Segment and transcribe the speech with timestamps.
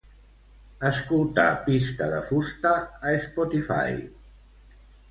[0.89, 2.75] Escoltar "Pista de fusta"
[3.13, 3.97] a Spotify.